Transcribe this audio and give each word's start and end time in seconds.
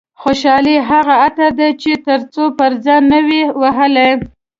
خوشحالي 0.21 0.75
هغه 0.89 1.13
عطر 1.25 1.49
دي 1.59 1.69
چې 1.81 1.91
تر 2.07 2.19
څو 2.33 2.43
پر 2.57 2.71
ځان 2.85 3.01
نه 3.11 3.19
وي 3.27 3.41
وهلي. 3.61 4.09